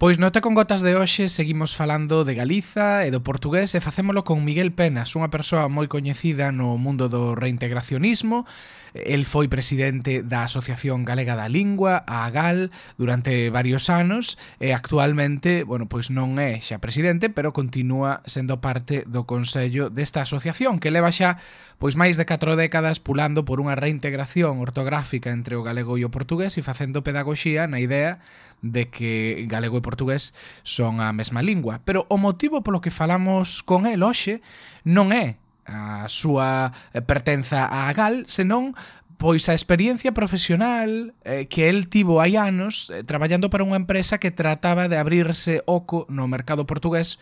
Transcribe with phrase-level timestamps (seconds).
[0.00, 4.24] Pois nota con gotas de hoxe seguimos falando de Galiza e do portugués e facémolo
[4.24, 8.48] con Miguel Penas, unha persoa moi coñecida no mundo do reintegracionismo.
[8.96, 15.68] El foi presidente da Asociación Galega da Lingua, a AGAL, durante varios anos e actualmente,
[15.68, 20.88] bueno, pois non é xa presidente, pero continúa sendo parte do consello desta asociación que
[20.88, 21.36] leva xa
[21.76, 26.12] pois máis de 4 décadas pulando por unha reintegración ortográfica entre o galego e o
[26.12, 28.24] portugués e facendo pedagogía na idea
[28.64, 30.30] de que galego e portugués portugués
[30.62, 34.38] son a mesma lingua, pero o motivo polo que falamos con el hoxe
[34.86, 38.78] non é a súa eh, pertenza a Gal, senón
[39.20, 44.16] pois a experiencia profesional eh, que el tivo hai anos eh, traballando para unha empresa
[44.16, 47.20] que trataba de abrirse oco no mercado portugués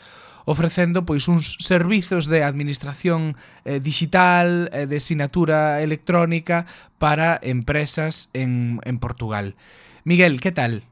[0.48, 6.64] ofrecendo pois uns servizos de administración eh, digital, eh, de sinatura electrónica
[6.96, 9.58] para empresas en, en Portugal.
[10.08, 10.88] Miguel, que tal?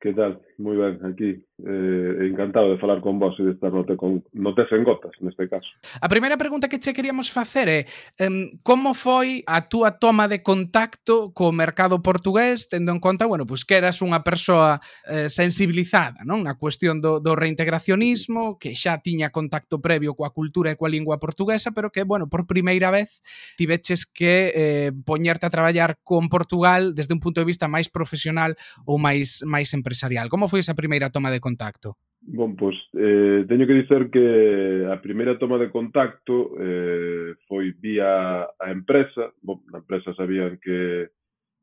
[0.00, 0.40] Que tal?
[0.62, 4.54] moi ben, aquí eh, encantado de falar con vos e de estar note, con, no
[4.54, 5.66] te sen gotas neste caso.
[5.98, 7.80] A primeira pregunta que che queríamos facer é
[8.22, 13.42] um, como foi a túa toma de contacto co mercado portugués tendo en conta, bueno,
[13.42, 14.78] pois que eras unha persoa
[15.10, 16.46] eh, sensibilizada, non?
[16.46, 21.18] Na cuestión do, do reintegracionismo, que xa tiña contacto previo coa cultura e coa lingua
[21.18, 23.26] portuguesa, pero que, bueno, por primeira vez
[23.58, 28.54] tiveches que eh, poñerte a traballar con Portugal desde un punto de vista máis profesional
[28.86, 30.30] ou máis máis empresarial.
[30.30, 31.96] Como foi esa primeira toma de contacto?
[32.20, 38.44] Bon, pois, eh, teño que dicer que a primeira toma de contacto eh, foi vía
[38.60, 39.32] a empresa.
[39.40, 41.08] Bon, na empresa sabían que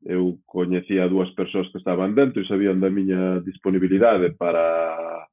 [0.04, 5.28] eu coñecía dúas persoas que estaban dentro e sabían da miña disponibilidade para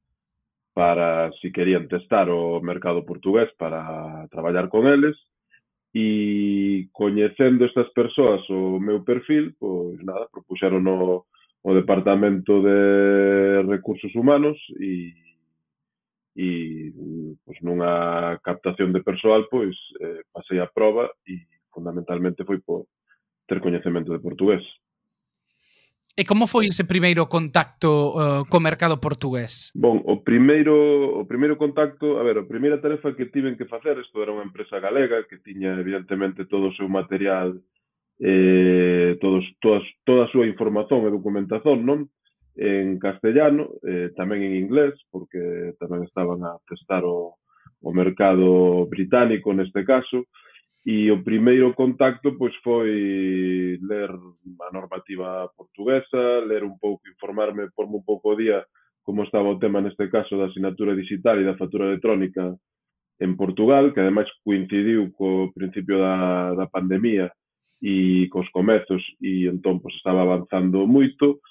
[0.78, 5.18] para si querían testar o mercado portugués para traballar con eles
[5.92, 11.26] e coñecendo estas persoas o meu perfil, pois nada, propuxeron o,
[11.68, 15.12] o Departamento de Recursos Humanos e
[16.38, 16.94] e
[17.44, 22.88] pois, nunha captación de persoal pois eh, pasei a proba e fundamentalmente foi por
[23.50, 24.64] ter coñecemento de portugués.
[26.16, 29.74] E como foi ese primeiro contacto uh, co mercado portugués?
[29.76, 33.98] Bon, o primeiro o primeiro contacto, a ver, a primeira tarefa que tiven que facer,
[34.00, 37.77] isto era unha empresa galega que tiña evidentemente todo o seu material eh,
[38.20, 42.10] eh, todos, todas, toda a súa información e documentación non?
[42.58, 47.38] En castellano, eh, tamén en inglés, porque tamén estaban a testar o,
[47.86, 50.26] o mercado británico neste caso,
[50.88, 57.86] e o primeiro contacto pois foi ler a normativa portuguesa, ler un pouco, informarme por
[57.92, 58.64] un pouco o día
[59.04, 62.56] como estaba o tema neste caso da asignatura digital e da factura electrónica
[63.20, 67.36] en Portugal, que ademais coincidiu co principio da, da pandemia
[67.82, 71.42] e cos comezos e entón pois, estaba avanzando moito.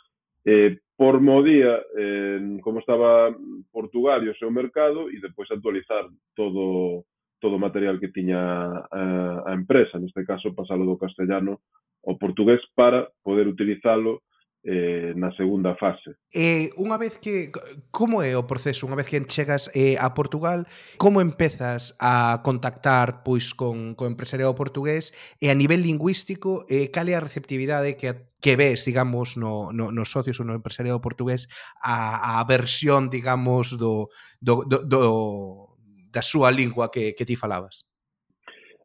[0.47, 3.35] Eh, por mo día eh, como estaba
[3.71, 7.05] Portugal e o seu mercado e depois actualizar todo
[7.37, 8.41] todo o material que tiña
[8.89, 11.61] a, a empresa, neste caso pasalo do castellano
[12.07, 14.25] ao portugués para poder utilizalo
[14.67, 16.19] eh, na segunda fase.
[16.35, 17.55] E unha vez que
[17.95, 20.67] como é o proceso, unha vez que chegas eh, a Portugal,
[20.99, 27.07] como empezas a contactar pois con co empresariado portugués e a nivel lingüístico, eh, cal
[27.07, 31.49] é a receptividade que que ves, digamos, no, no, nos socios ou no empresariado portugués
[31.83, 35.03] a, a versión, digamos, do, do, do, do
[36.13, 37.87] da súa lingua que, que ti falabas?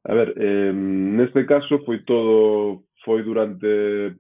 [0.04, 4.18] A ver, eh, neste caso foi todo foi durante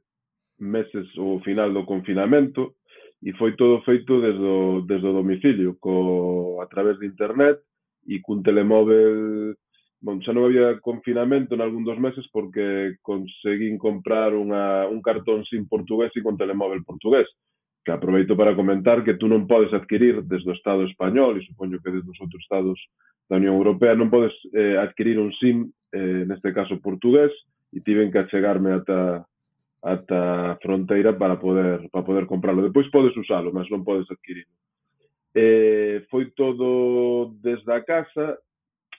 [0.61, 2.77] meses o final do confinamento
[3.21, 7.59] e foi todo feito desde o, desde o domicilio, co, a través de internet
[8.07, 9.53] e cun telemóvel.
[10.01, 15.45] Bon, xa non había confinamento en algún dos meses porque conseguín comprar unha, un cartón
[15.45, 17.29] sin portugués e con telemóvel portugués
[17.83, 21.81] que aproveito para comentar que tú non podes adquirir desde o Estado español e supoño
[21.81, 22.77] que desde os outros Estados
[23.25, 27.33] da Unión Europea non podes eh, adquirir un SIM, eh, neste caso portugués,
[27.73, 29.25] e tiven que achegarme ata,
[29.83, 32.61] ata a fronteira para poder para poder compralo.
[32.61, 34.49] Depois podes usalo, mas non podes adquirilo.
[35.33, 38.37] Eh, foi todo desde a casa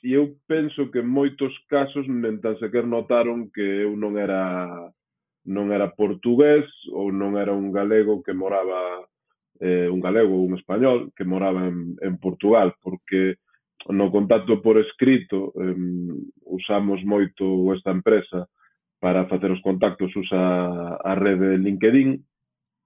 [0.03, 4.91] e eu penso que en moitos casos nem tan sequer notaron que eu non era
[5.47, 9.07] non era portugués ou non era un galego que moraba
[9.61, 13.39] eh, un galego ou un español que moraba en, en Portugal porque
[13.91, 15.77] no contacto por escrito eh,
[16.51, 18.51] usamos moito esta empresa
[19.03, 20.39] para facer os contactos usa
[21.03, 22.23] a rede LinkedIn.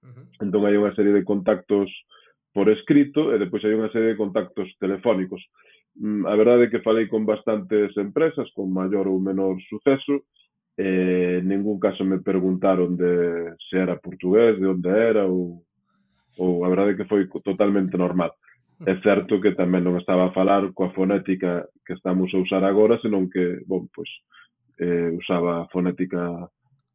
[0.01, 0.25] Uh -huh.
[0.41, 1.93] Entón hai unha serie de contactos
[2.49, 5.45] por escrito e depois hai unha serie de contactos telefónicos.
[6.01, 10.25] Mm, a verdade é que falei con bastantes empresas con maior ou menor suceso
[10.73, 15.61] e en ningún caso me preguntaron de se era portugués, de onde era ou,
[16.41, 18.33] ou a verdade é que foi totalmente normal.
[18.89, 22.97] É certo que tamén non estaba a falar coa fonética que estamos a usar agora,
[23.05, 24.09] senón que, bon, pois, pues,
[24.77, 26.49] eh, usaba a fonética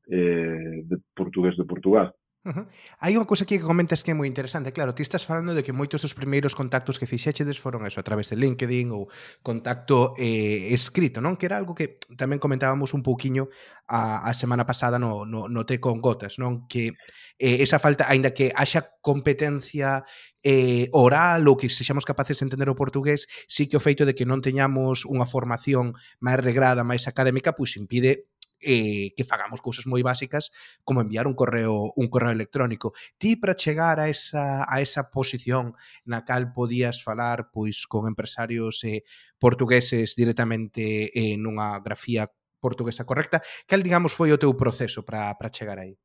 [0.08, 2.14] eh, de portugués de Portugal.
[2.44, 2.66] Uh -huh.
[2.98, 4.74] Hai unha cousa aquí que comentas que é moi interesante.
[4.74, 8.06] Claro, ti estás falando de que moitos dos primeiros contactos que fixechedes foron eso, a
[8.08, 9.06] través de LinkedIn ou
[9.46, 11.38] contacto eh, escrito, non?
[11.38, 13.46] Que era algo que tamén comentábamos un pouquiño
[13.86, 16.66] a, a semana pasada no, no, no Te con Gotas, non?
[16.66, 16.98] Que
[17.38, 20.02] eh, esa falta, aínda que haxa competencia
[20.42, 24.18] eh, oral ou que sexamos capaces de entender o portugués, sí que o feito de
[24.18, 28.26] que non teñamos unha formación máis regrada, máis académica, pois impide
[28.62, 30.54] eh, que fagamos cousas moi básicas
[30.86, 32.94] como enviar un correo un correo electrónico.
[33.18, 35.74] Ti para chegar a esa a esa posición
[36.06, 39.04] na cal podías falar pois con empresarios eh,
[39.38, 42.30] portugueses directamente eh, nunha grafía
[42.62, 45.98] portuguesa correcta, cal digamos foi o teu proceso para para chegar aí?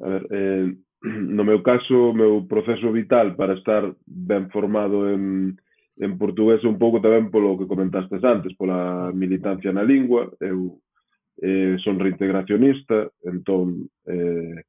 [0.00, 0.66] A ver, eh,
[1.36, 5.58] no meu caso, o meu proceso vital para estar ben formado en,
[5.98, 10.30] en portugués un pouco tamén polo que comentaste antes, pola militancia na lingua.
[10.38, 10.78] Eu
[11.42, 14.62] eh, son reintegracionista, entón eh,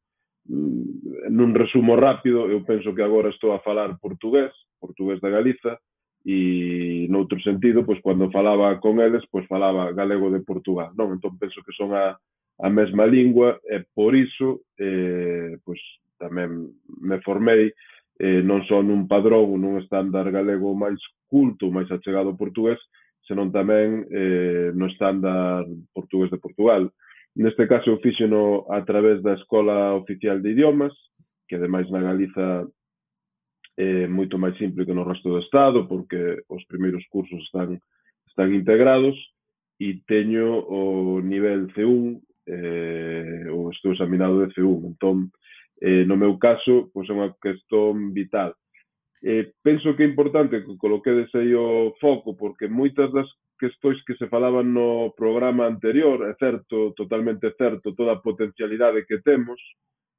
[0.45, 5.81] mm, nun resumo rápido, eu penso que agora estou a falar portugués, portugués da Galiza,
[6.25, 11.15] e noutro sentido, pois cando falaba con eles, pois falaba galego de Portugal, non?
[11.15, 12.19] Entón penso que son a,
[12.59, 15.79] a mesma lingua e por iso eh, pois,
[16.19, 17.71] tamén me formei
[18.19, 20.99] eh, non só nun padrón, nun estándar galego máis
[21.31, 22.79] culto, máis achegado ao portugués,
[23.29, 26.89] senón tamén eh, no estándar portugués de Portugal.
[27.37, 30.97] Neste caso, eu fíxeno a través da Escola Oficial de Idiomas,
[31.45, 32.65] que ademais na Galiza
[33.77, 37.79] é moito máis simple que no resto do Estado, porque os primeiros cursos están,
[38.27, 39.15] están integrados,
[39.79, 44.91] e teño o nivel C1, eh, ou estou examinado de C1.
[44.91, 45.31] Entón,
[45.81, 48.51] eh, no meu caso, pois é unha cuestión vital.
[49.21, 53.27] Eh, penso que é importante que coloquedes aí o foco, porque moitas das
[53.59, 59.19] questões que se falaban no programa anterior, é certo, totalmente certo, toda a potencialidade que
[59.19, 59.59] temos,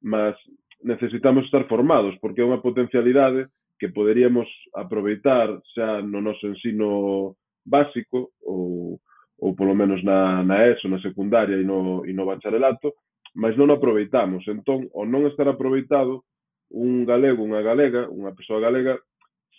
[0.01, 0.37] mas
[0.83, 3.49] necesitamos estar formados, porque é unha potencialidade
[3.81, 4.45] que poderíamos
[4.77, 7.33] aproveitar xa no noso ensino
[7.65, 9.01] básico, ou,
[9.41, 12.93] ou polo menos na, na ESO, na secundaria e no, e no bacharelato,
[13.33, 14.45] mas non aproveitamos.
[14.45, 16.21] Entón, o non estar aproveitado
[16.71, 18.95] un galego, unha galega, unha persoa galega,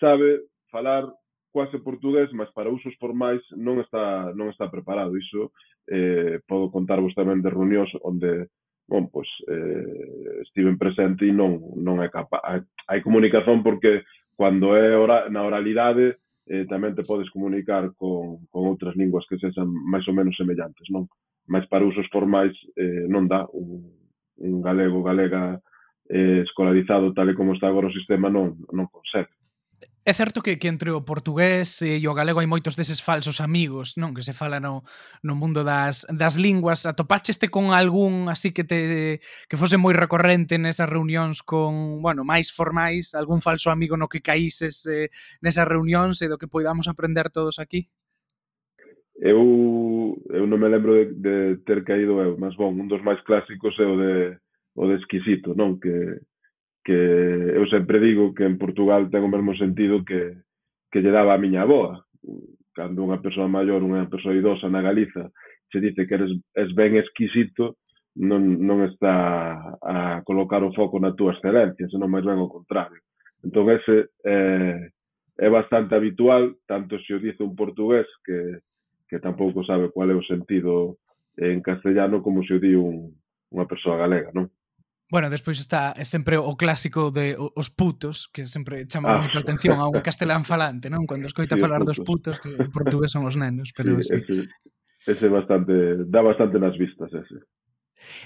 [0.00, 1.06] sabe falar
[1.52, 5.12] quase portugués, mas para usos formais non está, non está preparado.
[5.20, 5.52] Iso
[5.86, 8.48] eh, podo contarvos tamén de reunións onde
[8.88, 12.40] bon, pois, eh, estiven presente e non, non é capaz.
[12.42, 14.02] Hai, hai comunicación porque
[14.36, 16.18] cando é ora, na oralidade
[16.48, 20.88] eh, tamén te podes comunicar con, con outras linguas que sexan máis ou menos semellantes,
[20.90, 21.06] non?
[21.46, 23.86] Mas para usos formais eh, non dá un,
[24.42, 25.62] un galego galega
[26.08, 29.30] eh, escolarizado tal e como está agora o sistema non, non consegue.
[30.04, 33.94] É certo que, que entre o portugués e o galego hai moitos deses falsos amigos,
[33.94, 34.10] non?
[34.10, 34.82] Que se fala no,
[35.22, 36.90] no mundo das, das linguas.
[36.90, 42.50] Atopacheste con algún así que te que fose moi recorrente nesas reunións con, bueno, máis
[42.50, 45.06] formais, algún falso amigo no que caíses eh,
[45.38, 47.86] nesas reunións e do que poidamos aprender todos aquí?
[49.22, 53.22] Eu, eu non me lembro de, de ter caído eu, mas bon, un dos máis
[53.22, 54.12] clásicos é o de
[54.74, 55.76] o de exquisito, non?
[55.78, 56.20] Que,
[56.84, 56.96] que
[57.56, 60.42] eu sempre digo que en Portugal ten o mesmo sentido que,
[60.90, 62.04] que lle daba a miña aboa.
[62.72, 65.28] Cando unha persoa maior, unha persoa idosa na Galiza,
[65.68, 67.76] se dice que eres, es ben exquisito,
[68.16, 73.00] non, non está a colocar o foco na túa excelencia, senón máis ben o contrario.
[73.40, 74.92] Entón, ese eh,
[75.36, 78.60] é bastante habitual, tanto se o dice un portugués que,
[79.08, 81.00] que tampouco sabe cual é o sentido
[81.36, 83.16] en castellano como se o di un,
[83.52, 84.52] unha persoa galega, non?
[85.12, 89.20] Bueno, despois está é sempre o clásico de os putos, que sempre chama ah.
[89.20, 91.04] moita atención a un castelán falante, non?
[91.04, 94.24] Cando escoita sí, falar dos putos, que en portugués son os nenos, pero sí, sí.
[94.24, 94.48] Ese,
[95.12, 97.44] ese bastante, dá bastante nas vistas, ese.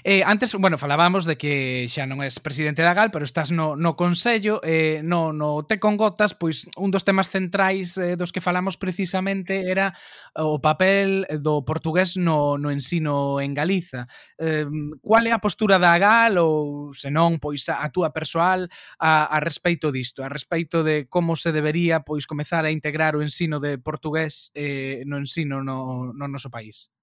[0.03, 3.75] Eh, antes, bueno, falábamos de que xa non és presidente da GAL, pero estás no,
[3.77, 8.31] no Consello, eh, no, no Te con Gotas, pois un dos temas centrais eh, dos
[8.33, 14.07] que falamos precisamente era eh, o papel do portugués no, no ensino en Galiza.
[14.37, 14.65] Eh,
[15.01, 19.37] cual é a postura da GAL ou, senón, pois a, a túa persoal a, a
[19.41, 23.77] respeito disto, a respeito de como se debería pois comezar a integrar o ensino de
[23.77, 26.96] portugués eh, no ensino no, no noso país?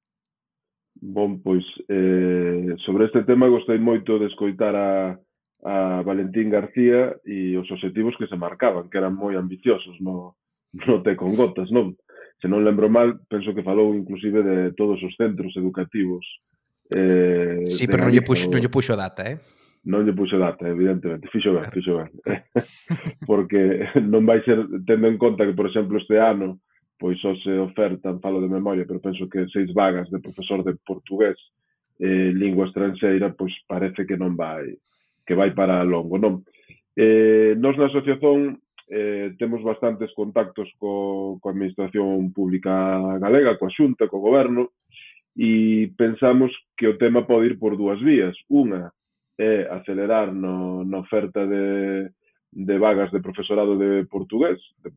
[1.01, 5.19] Bon, pois, eh, sobre este tema gostei moito de escoitar a,
[5.65, 10.39] a Valentín García e os objetivos que se marcaban, que eran moi ambiciosos no,
[10.87, 11.99] no te con gotas, non?
[12.39, 16.23] Se non lembro mal, penso que falou inclusive de todos os centros educativos.
[16.95, 19.39] Eh, sí, pero non lle, puxo, non lle puxo data, eh?
[19.91, 21.29] Non lle puxo data, evidentemente.
[21.29, 22.11] Fixo ben, fixo ben.
[23.29, 26.63] Porque non vai ser, tendo en conta que, por exemplo, este ano
[27.05, 30.73] pois só se ofertan, falo de memoria, pero penso que seis vagas de profesor de
[30.87, 31.37] portugués
[32.01, 34.73] eh, lingua estranxeira, pois parece que non vai
[35.29, 36.41] que vai para longo, non?
[36.97, 38.57] Eh, nos na asociación
[38.89, 42.73] eh, temos bastantes contactos co, coa Administración Pública
[43.21, 44.73] Galega, coa Xunta, co Goberno,
[45.37, 48.33] e pensamos que o tema pode ir por dúas vías.
[48.49, 48.89] Unha
[49.37, 52.09] é acelerar no, na oferta de,
[52.55, 54.91] de vagas de profesorado de portugués, de,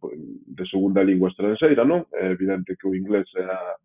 [0.46, 2.06] de segunda lingua estranxeira, non?
[2.14, 3.76] É evidente que o inglés é a,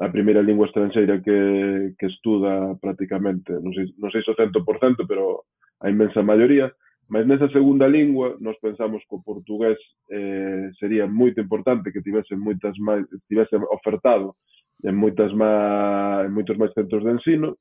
[0.00, 5.04] a primeira lingua estranxeira que, que estuda prácticamente, non sei, non sei se o 100%,
[5.04, 5.44] pero
[5.84, 6.72] a inmensa maioría,
[7.12, 9.76] mas nesa segunda lingua nós pensamos que o portugués
[10.08, 14.40] eh, sería moito importante que tivese moitas máis, tivese ofertado
[14.80, 17.60] en moitas máis, en moitos máis centros de ensino,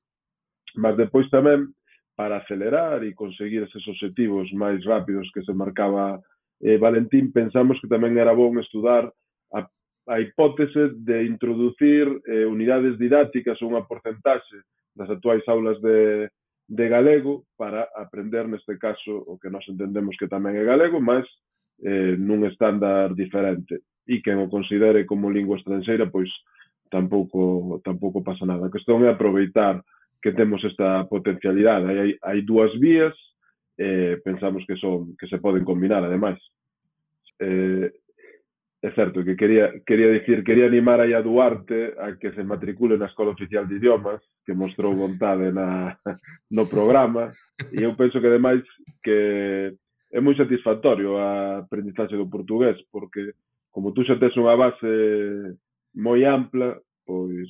[0.79, 1.75] mas depois tamén
[2.15, 6.19] para acelerar e conseguir esos objetivos máis rápidos que se marcaba
[6.61, 9.09] eh, Valentín, pensamos que tamén era bon estudar
[9.51, 9.65] a,
[10.07, 14.61] a hipótese de introducir eh, unidades didácticas ou unha porcentaxe
[14.93, 16.29] das actuais aulas de,
[16.69, 21.25] de galego para aprender neste caso o que nós entendemos que tamén é galego, mas
[21.81, 23.81] eh, nun estándar diferente.
[24.05, 26.29] E quen o considere como lingua estranxeira, pois
[26.91, 28.67] tampouco, tampouco pasa nada.
[28.67, 29.81] A cuestión é aproveitar
[30.21, 31.85] que temos esta potencialidade.
[31.89, 33.15] Hai, hai, dúas vías,
[33.77, 36.39] eh, pensamos que son que se poden combinar, ademais.
[37.39, 37.89] Eh,
[38.81, 42.97] é certo que quería, quería dicir, quería animar aí a Duarte a que se matricule
[42.97, 45.97] na Escola Oficial de Idiomas, que mostrou vontade na,
[46.49, 47.29] no programa,
[47.69, 48.65] e eu penso que, ademais,
[49.05, 49.77] que
[50.11, 53.37] é moi satisfactorio a aprendizaxe do portugués, porque
[53.69, 54.91] como tú xa tes unha base
[55.93, 57.49] moi ampla, pois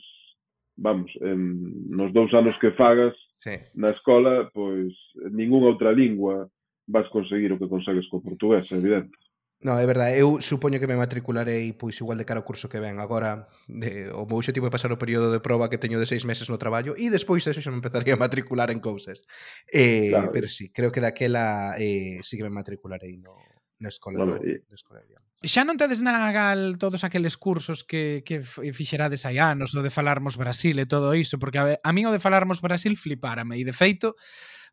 [0.77, 3.57] vamos, en, nos dous anos que fagas sí.
[3.75, 4.93] na escola, pois
[5.31, 6.49] ningunha outra lingua
[6.87, 9.15] vas conseguir o que consegues co portugués, é evidente.
[9.61, 12.81] No, é verdade, eu supoño que me matricularei pois igual de cara ao curso que
[12.81, 16.09] ven agora de, o meu objetivo é pasar o período de proba que teño de
[16.09, 19.21] seis meses no traballo e despois eso xa me empezaría a matricular en cousas
[19.69, 20.33] eh, claro.
[20.33, 23.37] pero sí, creo que daquela eh, sí que me matricularei no,
[23.81, 28.45] na escola, bueno, escola de Xa non tedes na Gal todos aqueles cursos que, que
[28.45, 32.13] fixerades hai anos, o de falarmos Brasil e todo iso, porque a, a mí o
[32.13, 34.13] de falarmos Brasil flipárame, e de feito,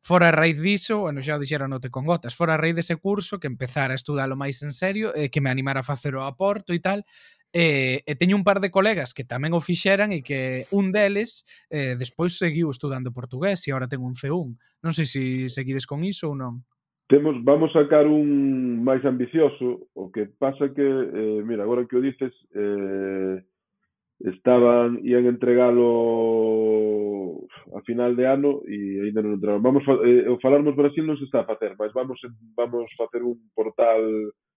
[0.05, 3.01] fora a raíz diso, bueno, xa o dixera note con gotas, fora a raíz dese
[3.01, 6.13] curso que empezara a estudalo máis en serio, e eh, que me animara a facer
[6.13, 7.01] o aporto e tal,
[7.49, 11.49] e, e teño un par de colegas que tamén o fixeran e que un deles
[11.73, 14.53] eh, despois seguiu estudando portugués e agora ten un C1.
[14.85, 16.69] Non sei se seguides con iso ou non.
[17.09, 22.05] Temos, vamos sacar un máis ambicioso, o que pasa que, eh, mira, agora que o
[22.05, 23.41] dices, eh,
[24.21, 25.89] estaban, ian entregalo
[27.73, 29.65] a final de ano e aínda non entraron.
[29.65, 32.21] Vamos, eh, o Falarmos Brasil non se está a facer, mas vamos,
[32.53, 34.05] vamos facer un portal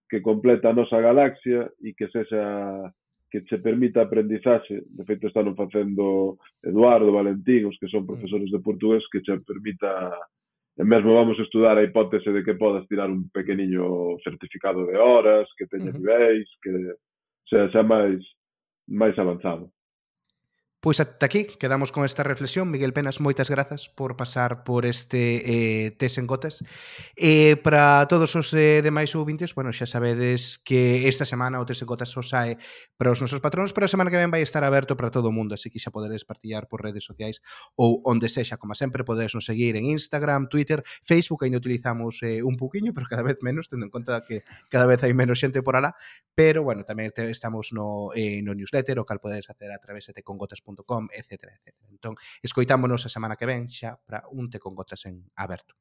[0.04, 2.92] que completa a nosa galaxia e que sexa
[3.32, 8.60] que che permita aprendizaxe, de feito están facendo Eduardo, Valentín, os que son profesores de
[8.60, 10.12] portugués, que che permita
[10.78, 15.48] E mesmo vamos estudar a hipótese de que podas tirar un pequeniño certificado de horas,
[15.56, 15.98] que teña uh -huh.
[16.00, 16.72] niveis, que
[17.48, 18.20] sea, xa máis
[18.88, 19.70] máis avanzado.
[20.82, 22.66] Pois ata aquí, quedamos con esta reflexión.
[22.66, 26.58] Miguel Penas, moitas grazas por pasar por este eh, tes en gotas.
[27.14, 31.78] Eh, para todos os eh, demais ouvintes, bueno, xa sabedes que esta semana o tes
[31.78, 32.58] en gotas só sae
[32.98, 35.34] para os nosos patróns, pero a semana que ven vai estar aberto para todo o
[35.38, 37.38] mundo, así que xa poderes partillar por redes sociais
[37.78, 38.58] ou onde sexa.
[38.58, 43.06] Como sempre, podedes nos seguir en Instagram, Twitter, Facebook, ainda utilizamos eh, un poquinho, pero
[43.06, 45.94] cada vez menos, tendo en conta que cada vez hai menos xente por alá,
[46.34, 50.10] pero, bueno, tamén te, estamos no, eh, no newsletter, o cal podedes hacer a través
[50.10, 51.32] de tecongotas.com gmail.com, etc.
[51.32, 51.76] etc.
[51.90, 55.76] Entón, escoitámonos a semana que ven xa para un te con gotas en aberto.